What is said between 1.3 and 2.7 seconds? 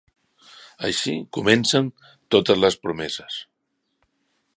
comencen totes